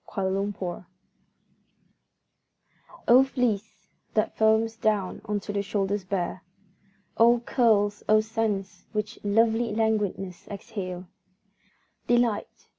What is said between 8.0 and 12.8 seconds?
O scents which lovely languidness exhale! Delight!